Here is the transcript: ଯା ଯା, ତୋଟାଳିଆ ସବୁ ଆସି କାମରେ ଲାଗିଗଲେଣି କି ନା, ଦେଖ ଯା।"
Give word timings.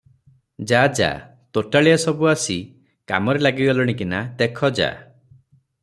ଯା 0.69 0.79
ଯା, 0.99 1.09
ତୋଟାଳିଆ 1.57 1.99
ସବୁ 2.05 2.29
ଆସି 2.31 2.57
କାମରେ 3.13 3.45
ଲାଗିଗଲେଣି 3.49 3.97
କି 4.01 4.09
ନା, 4.15 4.23
ଦେଖ 4.43 4.73
ଯା।" 4.81 4.91